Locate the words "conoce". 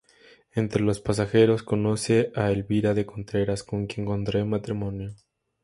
1.61-2.31